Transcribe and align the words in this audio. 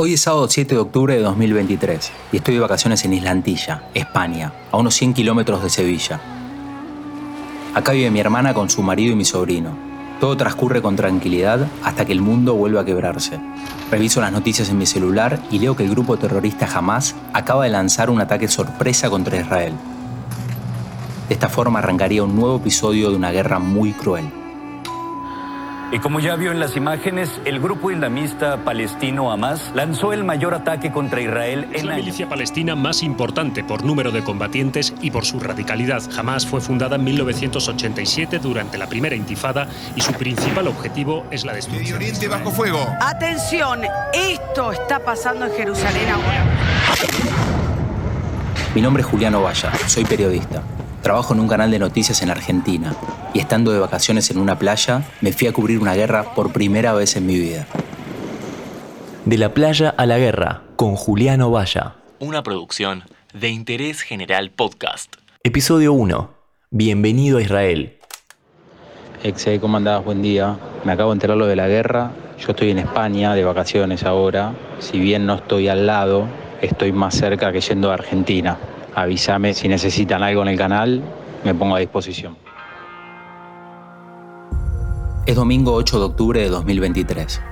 Hoy 0.00 0.14
es 0.14 0.20
sábado 0.20 0.46
7 0.48 0.76
de 0.76 0.80
octubre 0.80 1.16
de 1.16 1.22
2023 1.22 2.12
y 2.30 2.36
estoy 2.36 2.54
de 2.54 2.60
vacaciones 2.60 3.04
en 3.04 3.14
Islantilla, 3.14 3.82
España, 3.94 4.52
a 4.70 4.76
unos 4.76 4.94
100 4.94 5.12
kilómetros 5.12 5.60
de 5.60 5.70
Sevilla. 5.70 6.20
Acá 7.74 7.90
vive 7.90 8.08
mi 8.12 8.20
hermana 8.20 8.54
con 8.54 8.70
su 8.70 8.80
marido 8.80 9.12
y 9.12 9.16
mi 9.16 9.24
sobrino. 9.24 9.76
Todo 10.20 10.36
transcurre 10.36 10.82
con 10.82 10.94
tranquilidad 10.94 11.66
hasta 11.82 12.04
que 12.04 12.12
el 12.12 12.20
mundo 12.20 12.54
vuelve 12.54 12.78
a 12.78 12.84
quebrarse. 12.84 13.40
Reviso 13.90 14.20
las 14.20 14.30
noticias 14.30 14.68
en 14.68 14.78
mi 14.78 14.86
celular 14.86 15.40
y 15.50 15.58
leo 15.58 15.74
que 15.74 15.82
el 15.82 15.90
grupo 15.90 16.16
terrorista 16.16 16.68
Hamas 16.72 17.16
acaba 17.32 17.64
de 17.64 17.70
lanzar 17.70 18.08
un 18.08 18.20
ataque 18.20 18.46
sorpresa 18.46 19.10
contra 19.10 19.40
Israel. 19.40 19.72
De 21.26 21.34
esta 21.34 21.48
forma 21.48 21.80
arrancaría 21.80 22.22
un 22.22 22.36
nuevo 22.36 22.58
episodio 22.58 23.10
de 23.10 23.16
una 23.16 23.32
guerra 23.32 23.58
muy 23.58 23.92
cruel. 23.94 24.37
Y 25.90 26.00
como 26.00 26.20
ya 26.20 26.36
vio 26.36 26.52
en 26.52 26.60
las 26.60 26.76
imágenes, 26.76 27.40
el 27.46 27.60
grupo 27.60 27.90
islamista 27.90 28.62
palestino 28.62 29.32
Hamas 29.32 29.72
lanzó 29.74 30.12
el 30.12 30.22
mayor 30.22 30.52
ataque 30.52 30.92
contra 30.92 31.22
Israel 31.22 31.66
Es 31.72 31.80
en 31.80 31.86
la 31.86 31.94
años. 31.94 32.04
milicia 32.04 32.28
palestina 32.28 32.74
más 32.74 33.02
importante 33.02 33.64
por 33.64 33.82
número 33.84 34.10
de 34.10 34.22
combatientes 34.22 34.92
y 35.00 35.10
por 35.10 35.24
su 35.24 35.40
radicalidad. 35.40 36.02
Hamas 36.18 36.46
fue 36.46 36.60
fundada 36.60 36.96
en 36.96 37.04
1987 37.04 38.38
durante 38.38 38.76
la 38.76 38.86
primera 38.86 39.16
intifada 39.16 39.66
y 39.96 40.02
su 40.02 40.12
principal 40.12 40.68
objetivo 40.68 41.24
es 41.30 41.46
la 41.46 41.52
Medio 41.52 41.64
destrucción. 41.64 41.96
Oriente 41.96 42.28
bajo 42.28 42.50
fuego. 42.50 42.86
Atención, 43.00 43.80
esto 44.12 44.72
está 44.72 44.98
pasando 44.98 45.46
en 45.46 45.52
Jerusalén 45.52 46.08
ahora. 46.10 46.44
Mi 48.74 48.82
nombre 48.82 49.00
es 49.00 49.06
Juliano 49.08 49.40
Valla, 49.40 49.72
soy 49.86 50.04
periodista. 50.04 50.62
Trabajo 51.02 51.32
en 51.32 51.40
un 51.40 51.48
canal 51.48 51.70
de 51.70 51.78
noticias 51.78 52.22
en 52.22 52.30
Argentina 52.30 52.94
y 53.32 53.38
estando 53.38 53.70
de 53.72 53.78
vacaciones 53.78 54.30
en 54.30 54.38
una 54.38 54.58
playa, 54.58 55.04
me 55.20 55.32
fui 55.32 55.46
a 55.46 55.52
cubrir 55.52 55.78
una 55.78 55.94
guerra 55.94 56.34
por 56.34 56.52
primera 56.52 56.92
vez 56.92 57.16
en 57.16 57.26
mi 57.26 57.38
vida. 57.38 57.66
De 59.24 59.38
la 59.38 59.54
playa 59.54 59.90
a 59.90 60.06
la 60.06 60.18
guerra, 60.18 60.62
con 60.76 60.96
Juliano 60.96 61.50
Valla. 61.50 61.94
Una 62.18 62.42
producción 62.42 63.04
de 63.32 63.48
Interés 63.48 64.00
General 64.00 64.50
Podcast. 64.50 65.14
Episodio 65.44 65.92
1. 65.92 66.30
Bienvenido 66.70 67.38
a 67.38 67.42
Israel. 67.42 67.96
Exe, 69.22 69.60
¿cómo 69.60 69.76
andás? 69.76 70.04
Buen 70.04 70.20
día. 70.20 70.58
Me 70.84 70.92
acabo 70.92 71.10
de 71.10 71.14
enterar 71.14 71.36
lo 71.36 71.46
de 71.46 71.56
la 71.56 71.68
guerra. 71.68 72.10
Yo 72.40 72.50
estoy 72.50 72.70
en 72.70 72.78
España 72.78 73.34
de 73.34 73.44
vacaciones 73.44 74.02
ahora. 74.02 74.52
Si 74.80 74.98
bien 74.98 75.26
no 75.26 75.34
estoy 75.36 75.68
al 75.68 75.86
lado, 75.86 76.26
estoy 76.60 76.92
más 76.92 77.14
cerca 77.14 77.52
que 77.52 77.60
yendo 77.60 77.90
a 77.90 77.94
Argentina. 77.94 78.58
Avísame 78.94 79.54
si 79.54 79.68
necesitan 79.68 80.22
algo 80.22 80.42
en 80.42 80.48
el 80.48 80.58
canal, 80.58 81.02
me 81.44 81.54
pongo 81.54 81.76
a 81.76 81.78
disposición. 81.78 82.36
Es 85.26 85.36
domingo 85.36 85.74
8 85.74 85.98
de 85.98 86.04
octubre 86.04 86.40
de 86.40 86.48
2023. 86.48 87.42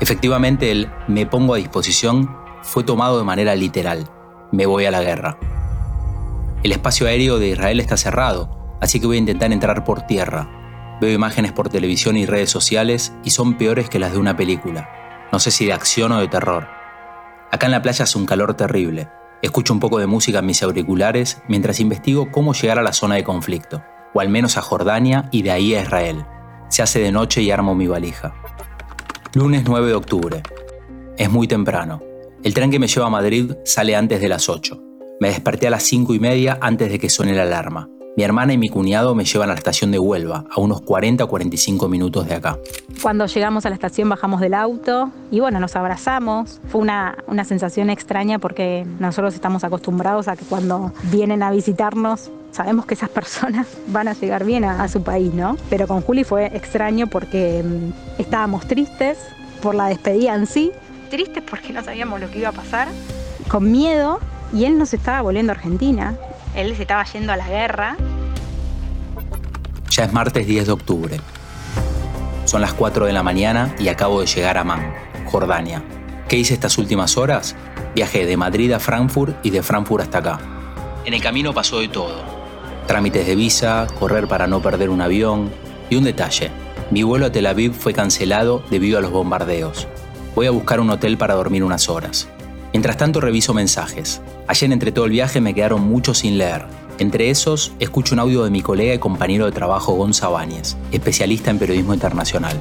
Efectivamente, 0.00 0.70
el 0.70 0.88
me 1.08 1.26
pongo 1.26 1.54
a 1.54 1.56
disposición 1.56 2.30
fue 2.62 2.84
tomado 2.84 3.18
de 3.18 3.24
manera 3.24 3.54
literal. 3.54 4.08
Me 4.52 4.66
voy 4.66 4.84
a 4.84 4.90
la 4.90 5.02
guerra. 5.02 5.38
El 6.62 6.72
espacio 6.72 7.06
aéreo 7.06 7.38
de 7.38 7.48
Israel 7.48 7.80
está 7.80 7.96
cerrado, 7.96 8.76
así 8.80 9.00
que 9.00 9.06
voy 9.06 9.16
a 9.16 9.20
intentar 9.20 9.52
entrar 9.52 9.84
por 9.84 10.02
tierra. 10.02 10.48
Veo 11.00 11.12
imágenes 11.12 11.52
por 11.52 11.68
televisión 11.68 12.16
y 12.16 12.26
redes 12.26 12.50
sociales 12.50 13.12
y 13.24 13.30
son 13.30 13.58
peores 13.58 13.90
que 13.90 13.98
las 13.98 14.12
de 14.12 14.18
una 14.18 14.36
película. 14.36 14.88
No 15.32 15.38
sé 15.38 15.50
si 15.50 15.66
de 15.66 15.72
acción 15.72 16.12
o 16.12 16.20
de 16.20 16.28
terror. 16.28 16.68
Acá 17.50 17.66
en 17.66 17.72
la 17.72 17.82
playa 17.82 18.04
hace 18.04 18.18
un 18.18 18.26
calor 18.26 18.54
terrible. 18.54 19.08
Escucho 19.46 19.72
un 19.72 19.78
poco 19.78 20.00
de 20.00 20.08
música 20.08 20.40
en 20.40 20.46
mis 20.46 20.60
auriculares 20.64 21.40
mientras 21.46 21.78
investigo 21.78 22.32
cómo 22.32 22.52
llegar 22.52 22.80
a 22.80 22.82
la 22.82 22.92
zona 22.92 23.14
de 23.14 23.22
conflicto, 23.22 23.80
o 24.12 24.18
al 24.18 24.28
menos 24.28 24.56
a 24.56 24.60
Jordania 24.60 25.28
y 25.30 25.42
de 25.42 25.52
ahí 25.52 25.72
a 25.76 25.82
Israel. 25.82 26.26
Se 26.68 26.82
hace 26.82 26.98
de 26.98 27.12
noche 27.12 27.42
y 27.42 27.52
armo 27.52 27.76
mi 27.76 27.86
valija. 27.86 28.34
Lunes 29.34 29.62
9 29.64 29.86
de 29.86 29.94
octubre. 29.94 30.42
Es 31.16 31.30
muy 31.30 31.46
temprano. 31.46 32.02
El 32.42 32.54
tren 32.54 32.72
que 32.72 32.80
me 32.80 32.88
lleva 32.88 33.06
a 33.06 33.10
Madrid 33.10 33.52
sale 33.64 33.94
antes 33.94 34.20
de 34.20 34.28
las 34.28 34.48
8. 34.48 34.82
Me 35.20 35.28
desperté 35.28 35.68
a 35.68 35.70
las 35.70 35.84
5 35.84 36.12
y 36.12 36.18
media 36.18 36.58
antes 36.60 36.90
de 36.90 36.98
que 36.98 37.08
suene 37.08 37.32
la 37.32 37.42
alarma. 37.42 37.88
Mi 38.16 38.22
hermana 38.22 38.54
y 38.54 38.58
mi 38.58 38.70
cuñado 38.70 39.14
me 39.14 39.26
llevan 39.26 39.50
a 39.50 39.52
la 39.52 39.58
estación 39.58 39.90
de 39.90 39.98
Huelva, 39.98 40.44
a 40.50 40.58
unos 40.58 40.80
40 40.80 41.24
o 41.24 41.28
45 41.28 41.86
minutos 41.86 42.26
de 42.26 42.34
acá. 42.34 42.58
Cuando 43.02 43.26
llegamos 43.26 43.66
a 43.66 43.68
la 43.68 43.74
estación 43.74 44.08
bajamos 44.08 44.40
del 44.40 44.54
auto 44.54 45.10
y 45.30 45.40
bueno, 45.40 45.60
nos 45.60 45.76
abrazamos. 45.76 46.58
Fue 46.68 46.80
una, 46.80 47.18
una 47.26 47.44
sensación 47.44 47.90
extraña 47.90 48.38
porque 48.38 48.86
nosotros 49.00 49.34
estamos 49.34 49.64
acostumbrados 49.64 50.28
a 50.28 50.36
que 50.36 50.46
cuando 50.46 50.94
vienen 51.12 51.42
a 51.42 51.50
visitarnos 51.50 52.30
sabemos 52.52 52.86
que 52.86 52.94
esas 52.94 53.10
personas 53.20 53.66
van 53.88 54.08
a 54.08 54.14
llegar 54.14 54.46
bien 54.46 54.64
a, 54.64 54.82
a 54.82 54.88
su 54.88 55.02
país, 55.02 55.34
¿no? 55.34 55.58
Pero 55.68 55.86
con 55.86 56.00
Juli 56.00 56.24
fue 56.24 56.46
extraño 56.56 57.08
porque 57.08 57.62
mm, 57.62 58.20
estábamos 58.20 58.66
tristes 58.66 59.18
por 59.60 59.74
la 59.74 59.88
despedida 59.88 60.34
en 60.34 60.46
sí, 60.46 60.72
tristes 61.10 61.42
porque 61.48 61.74
no 61.74 61.84
sabíamos 61.84 62.18
lo 62.18 62.30
que 62.30 62.38
iba 62.38 62.48
a 62.48 62.52
pasar, 62.52 62.88
con 63.48 63.70
miedo 63.70 64.20
y 64.54 64.64
él 64.64 64.78
nos 64.78 64.94
estaba 64.94 65.20
volviendo 65.20 65.52
a 65.52 65.56
Argentina. 65.56 66.16
Él 66.56 66.74
se 66.74 66.82
estaba 66.82 67.04
yendo 67.04 67.32
a 67.32 67.36
la 67.36 67.46
guerra 67.48 67.96
Ya 69.90 70.04
es 70.04 70.12
martes 70.12 70.46
10 70.46 70.66
de 70.66 70.72
octubre. 70.72 71.20
Son 72.46 72.62
las 72.62 72.72
4 72.72 73.06
de 73.06 73.12
la 73.12 73.22
mañana 73.22 73.74
y 73.78 73.88
acabo 73.88 74.20
de 74.20 74.26
llegar 74.26 74.56
a 74.56 74.62
Amman, 74.62 74.94
Jordania. 75.26 75.82
¿Qué 76.28 76.36
hice 76.36 76.54
estas 76.54 76.78
últimas 76.78 77.18
horas? 77.18 77.54
Viajé 77.94 78.24
de 78.24 78.36
Madrid 78.36 78.72
a 78.72 78.80
Frankfurt 78.80 79.36
y 79.44 79.50
de 79.50 79.62
Frankfurt 79.62 80.04
hasta 80.04 80.18
acá. 80.18 80.40
En 81.04 81.12
el 81.12 81.22
camino 81.22 81.52
pasó 81.52 81.80
de 81.80 81.88
todo. 81.88 82.22
Trámites 82.86 83.26
de 83.26 83.36
visa, 83.36 83.86
correr 83.98 84.26
para 84.26 84.46
no 84.46 84.62
perder 84.62 84.88
un 84.90 85.02
avión 85.02 85.50
y 85.90 85.96
un 85.96 86.04
detalle. 86.04 86.50
Mi 86.90 87.02
vuelo 87.02 87.26
a 87.26 87.32
Tel 87.32 87.46
Aviv 87.46 87.74
fue 87.74 87.92
cancelado 87.92 88.62
debido 88.70 88.98
a 88.98 89.02
los 89.02 89.10
bombardeos. 89.10 89.88
Voy 90.34 90.46
a 90.46 90.52
buscar 90.52 90.80
un 90.80 90.90
hotel 90.90 91.18
para 91.18 91.34
dormir 91.34 91.64
unas 91.64 91.88
horas. 91.88 92.28
Mientras 92.76 92.98
tanto 92.98 93.22
reviso 93.22 93.54
mensajes. 93.54 94.20
Ayer 94.48 94.70
entre 94.70 94.92
todo 94.92 95.06
el 95.06 95.10
viaje 95.10 95.40
me 95.40 95.54
quedaron 95.54 95.88
muchos 95.88 96.18
sin 96.18 96.36
leer. 96.36 96.66
Entre 96.98 97.30
esos, 97.30 97.72
escucho 97.78 98.12
un 98.14 98.18
audio 98.18 98.44
de 98.44 98.50
mi 98.50 98.60
colega 98.60 98.92
y 98.92 98.98
compañero 98.98 99.46
de 99.46 99.52
trabajo 99.52 99.94
Gonza 99.94 100.28
Báñez, 100.28 100.76
especialista 100.92 101.50
en 101.50 101.58
periodismo 101.58 101.94
internacional. 101.94 102.54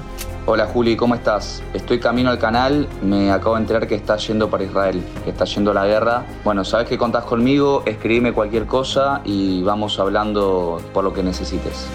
Hola 0.46 0.68
Juli, 0.68 0.96
¿cómo 0.96 1.16
estás? 1.16 1.62
Estoy 1.74 2.00
camino 2.00 2.30
al 2.30 2.40
canal, 2.40 2.88
me 3.04 3.30
acabo 3.30 3.56
de 3.56 3.62
enterar 3.64 3.88
que 3.90 3.96
estás 3.96 4.25
yendo 4.25 4.50
para 4.50 4.64
Israel, 4.64 5.04
que 5.25 5.31
estás 5.31 5.54
yendo 5.54 5.72
a 5.72 5.74
la 5.74 5.86
guerra. 5.86 6.24
Bueno, 6.46 6.64
sabes 6.64 6.88
que 6.88 6.98
contás 6.98 7.25
conmigo, 7.25 7.84
escribime 7.86 8.31
cualquier 8.31 8.68
cosa 8.68 9.20
y 9.25 9.64
vamos 9.64 10.00
hablando 10.00 10.81
por 10.94 11.04
lo 11.04 11.14
que 11.14 11.24
necesites. 11.24 11.88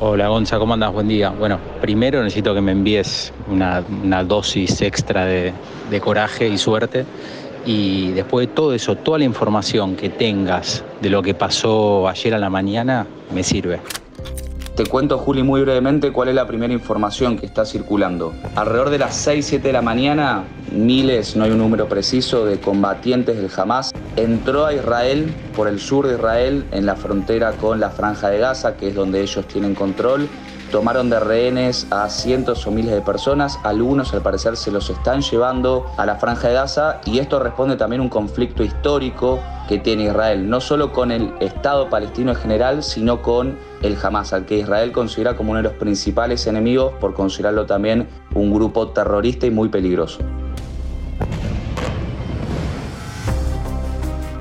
Hola 0.00 0.26
Gonza, 0.26 0.58
¿cómo 0.58 0.74
andas? 0.74 0.92
Buen 0.92 1.06
día. 1.06 1.30
Bueno, 1.30 1.60
primero 1.80 2.20
necesito 2.20 2.52
que 2.52 2.60
me 2.60 2.72
envíes 2.72 3.32
una, 3.48 3.80
dosis 4.24 4.82
extra 4.82 5.24
de, 5.24 5.52
de 5.88 6.00
coraje 6.00 6.48
y 6.48 6.58
suerte. 6.58 7.06
Y 7.64 8.10
después 8.10 8.48
de 8.48 8.54
todo 8.54 8.74
eso, 8.74 8.96
toda 8.96 9.18
la 9.18 9.24
información 9.24 9.94
que 9.94 10.08
tengas 10.08 10.84
de 11.00 11.10
lo 11.10 11.22
que 11.22 11.34
pasó 11.34 12.08
ayer 12.08 12.34
a 12.34 12.38
la 12.38 12.50
mañana, 12.50 13.06
me 13.32 13.44
sirve. 13.44 13.78
Te 14.74 14.84
cuento, 14.86 15.18
Juli, 15.18 15.44
muy 15.44 15.60
brevemente 15.60 16.10
cuál 16.10 16.30
es 16.30 16.34
la 16.34 16.48
primera 16.48 16.72
información 16.72 17.38
que 17.38 17.46
está 17.46 17.64
circulando. 17.64 18.34
Alrededor 18.56 18.90
de 18.90 18.98
las 18.98 19.14
6, 19.14 19.46
7 19.46 19.68
de 19.68 19.72
la 19.72 19.82
mañana, 19.82 20.42
miles, 20.72 21.36
no 21.36 21.44
hay 21.44 21.52
un 21.52 21.58
número 21.58 21.88
preciso, 21.88 22.44
de 22.44 22.58
combatientes 22.58 23.36
del 23.36 23.48
Hamas 23.56 23.92
entró 24.16 24.66
a 24.66 24.74
Israel, 24.74 25.32
por 25.54 25.68
el 25.68 25.78
sur 25.78 26.08
de 26.08 26.14
Israel, 26.14 26.64
en 26.72 26.86
la 26.86 26.96
frontera 26.96 27.52
con 27.52 27.78
la 27.78 27.90
Franja 27.90 28.30
de 28.30 28.38
Gaza, 28.38 28.76
que 28.76 28.88
es 28.88 28.96
donde 28.96 29.22
ellos 29.22 29.46
tienen 29.46 29.76
control. 29.76 30.28
Tomaron 30.74 31.08
de 31.08 31.20
rehenes 31.20 31.86
a 31.92 32.10
cientos 32.10 32.66
o 32.66 32.72
miles 32.72 32.92
de 32.92 33.00
personas, 33.00 33.60
algunos 33.62 34.12
al 34.12 34.22
parecer 34.22 34.56
se 34.56 34.72
los 34.72 34.90
están 34.90 35.22
llevando 35.22 35.86
a 35.96 36.04
la 36.04 36.16
Franja 36.16 36.48
de 36.48 36.54
Gaza 36.54 37.00
y 37.04 37.20
esto 37.20 37.38
responde 37.38 37.76
también 37.76 38.00
a 38.00 38.02
un 38.02 38.08
conflicto 38.08 38.64
histórico 38.64 39.38
que 39.68 39.78
tiene 39.78 40.06
Israel, 40.06 40.50
no 40.50 40.60
solo 40.60 40.92
con 40.92 41.12
el 41.12 41.32
Estado 41.38 41.88
palestino 41.88 42.32
en 42.32 42.38
general, 42.38 42.82
sino 42.82 43.22
con 43.22 43.56
el 43.82 43.96
Hamas, 44.02 44.32
al 44.32 44.46
que 44.46 44.58
Israel 44.58 44.90
considera 44.90 45.36
como 45.36 45.52
uno 45.52 45.58
de 45.58 45.68
los 45.68 45.74
principales 45.74 46.44
enemigos 46.48 46.92
por 46.94 47.14
considerarlo 47.14 47.66
también 47.66 48.08
un 48.34 48.52
grupo 48.52 48.88
terrorista 48.88 49.46
y 49.46 49.52
muy 49.52 49.68
peligroso. 49.68 50.22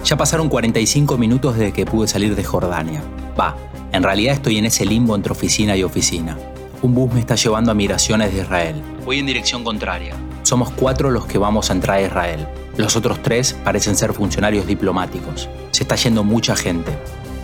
Ya 0.03 0.17
pasaron 0.17 0.49
45 0.49 1.15
minutos 1.15 1.55
desde 1.57 1.73
que 1.73 1.85
pude 1.85 2.07
salir 2.07 2.35
de 2.35 2.43
Jordania. 2.43 3.03
Va, 3.39 3.55
en 3.93 4.01
realidad 4.01 4.33
estoy 4.33 4.57
en 4.57 4.65
ese 4.65 4.85
limbo 4.85 5.15
entre 5.15 5.31
oficina 5.31 5.77
y 5.77 5.83
oficina. 5.83 6.35
Un 6.81 6.95
bus 6.95 7.13
me 7.13 7.19
está 7.19 7.35
llevando 7.35 7.71
a 7.71 7.75
migraciones 7.75 8.33
de 8.33 8.41
Israel. 8.41 8.81
Voy 9.05 9.19
en 9.19 9.27
dirección 9.27 9.63
contraria. 9.63 10.15
Somos 10.41 10.71
cuatro 10.71 11.11
los 11.11 11.27
que 11.27 11.37
vamos 11.37 11.69
a 11.69 11.73
entrar 11.73 11.99
a 11.99 12.01
Israel. 12.01 12.47
Los 12.75 12.95
otros 12.95 13.21
tres 13.21 13.53
parecen 13.63 13.95
ser 13.95 14.13
funcionarios 14.13 14.65
diplomáticos. 14.65 15.47
Se 15.69 15.83
está 15.83 15.95
yendo 15.95 16.23
mucha 16.23 16.55
gente. 16.55 16.91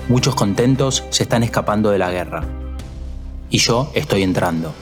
Muchos 0.10 0.34
contentos 0.34 1.04
se 1.12 1.22
están 1.22 1.44
escapando 1.44 1.92
de 1.92 2.00
la 2.00 2.10
guerra. 2.10 2.44
Y 3.52 3.60
yo 3.60 3.92
estoy 3.94 4.24
entrando. 4.24 4.74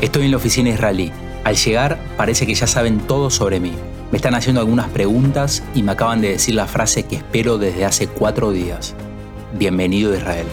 Estoy 0.00 0.24
en 0.24 0.30
la 0.30 0.38
oficina 0.38 0.70
israelí. 0.70 1.12
Al 1.44 1.56
llegar 1.56 1.98
parece 2.16 2.46
que 2.46 2.54
ya 2.54 2.66
saben 2.66 3.00
todo 3.00 3.28
sobre 3.28 3.60
mí. 3.60 3.72
Me 4.10 4.16
están 4.16 4.34
haciendo 4.34 4.62
algunas 4.62 4.88
preguntas 4.88 5.62
y 5.74 5.82
me 5.82 5.92
acaban 5.92 6.22
de 6.22 6.30
decir 6.30 6.54
la 6.54 6.66
frase 6.66 7.02
que 7.02 7.16
espero 7.16 7.58
desde 7.58 7.84
hace 7.84 8.08
cuatro 8.08 8.52
días. 8.52 8.94
Bienvenido 9.52 10.14
Israel. 10.14 10.46